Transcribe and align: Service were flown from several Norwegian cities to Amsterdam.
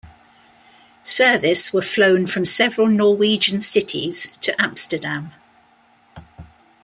Service 1.03 1.71
were 1.71 1.81
flown 1.83 2.25
from 2.25 2.43
several 2.43 2.87
Norwegian 2.87 3.61
cities 3.61 4.35
to 4.41 4.59
Amsterdam. 4.59 5.31